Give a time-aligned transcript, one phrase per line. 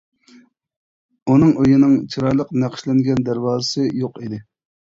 [1.33, 4.45] ئۇنىڭ ئۆينىڭ چىرايلىق نەقىشلەنگەن دەرۋازىسى يوق ئىدى.